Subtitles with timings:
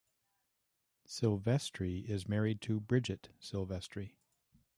[1.07, 4.13] Silvestri is married to Bridget Silvestri.